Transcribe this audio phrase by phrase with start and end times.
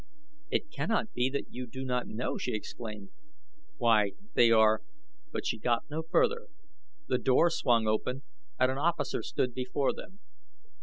[0.49, 3.09] "It cannot be that you do not know!" she exclaimed.
[3.77, 4.81] "Why, they are"
[5.31, 6.47] but she got no further.
[7.07, 8.23] The door swung open
[8.59, 10.19] and an officer stood before them.